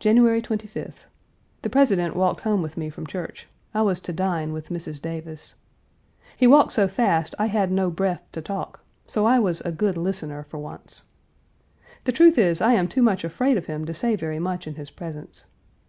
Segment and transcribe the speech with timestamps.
[0.00, 1.06] January 25th.
[1.62, 5.00] The President walked home with me from church (I was to dine with Mrs.
[5.00, 5.54] Davis).
[6.36, 9.96] He walked so fast I had no breath to talk; so I was a good
[9.96, 11.04] listener for once.
[12.02, 14.74] The truth is I am too much afraid of him to say very much in
[14.74, 15.44] his presence.